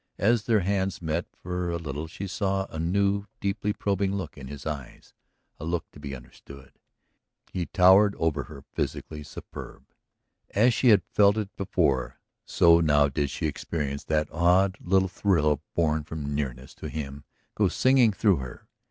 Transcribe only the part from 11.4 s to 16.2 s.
before, so now did she experience that odd little thrill born